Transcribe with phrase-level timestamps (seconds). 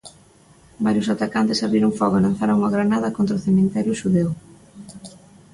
[0.85, 4.29] Varios atacantes abriron fogo e lanzaron unha granada contra un cemiterio xudeu.